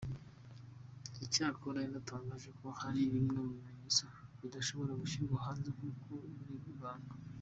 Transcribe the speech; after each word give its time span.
Cyakora 1.33 1.77
yanatangaje 1.85 2.49
ko 2.59 2.67
hari 2.79 2.99
bimwe 3.13 3.37
mu 3.45 3.51
bimenyetso 3.55 4.05
bidashobora 4.41 4.93
gushyirwa 5.01 5.35
hanze 5.45 5.67
ngo 5.73 5.85
kuko 5.97 6.11
bikiri 6.27 6.69
ibanga. 6.75 7.13